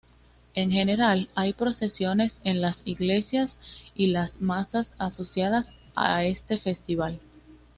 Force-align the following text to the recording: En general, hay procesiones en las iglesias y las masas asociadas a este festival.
En 0.55 0.71
general, 0.71 1.29
hay 1.35 1.53
procesiones 1.53 2.39
en 2.43 2.59
las 2.59 2.81
iglesias 2.85 3.59
y 3.93 4.07
las 4.07 4.41
masas 4.41 4.95
asociadas 4.97 5.75
a 5.93 6.25
este 6.25 6.57
festival. 6.57 7.19